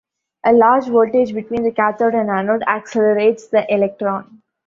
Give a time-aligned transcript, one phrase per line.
[0.43, 4.41] A large voltage between the cathode and anode accelerates the electrons.